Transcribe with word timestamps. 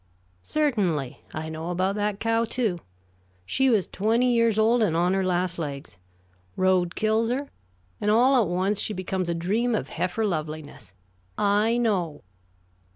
"Certainly. 0.41 1.21
I 1.31 1.47
know 1.49 1.69
about 1.69 1.93
that 1.93 2.19
cow, 2.19 2.43
too. 2.45 2.79
She 3.45 3.69
was 3.69 3.85
twenty 3.85 4.33
years 4.33 4.57
old 4.57 4.81
and 4.81 4.97
on 4.97 5.13
her 5.13 5.23
last 5.23 5.59
legs. 5.59 5.97
Road 6.55 6.95
kills 6.95 7.29
her, 7.29 7.49
and 8.01 8.09
all 8.09 8.41
at 8.41 8.47
once 8.47 8.79
she 8.79 8.93
becomes 8.93 9.29
a 9.29 9.35
dream 9.35 9.75
of 9.75 9.89
heifer 9.89 10.23
loveliness. 10.25 10.93
I 11.37 11.77
know." 11.77 12.23